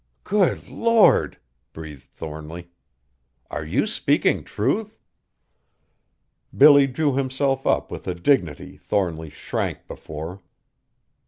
[0.23, 1.37] "Good Lord!"
[1.73, 2.71] breathed Thornly,
[3.51, 4.97] "are you speaking truth?"
[6.57, 10.41] Billy drew himself up with a dignity Thornly shrank before.